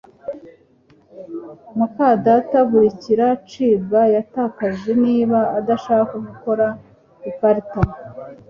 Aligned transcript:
muka 1.77 2.07
data 2.25 2.57
buri 2.69 2.89
kiracibwa 3.01 4.01
yatakaje 4.15 4.91
niba 5.03 5.39
adashaka 5.59 6.13
gukora 6.27 6.65
ikarita 7.29 7.79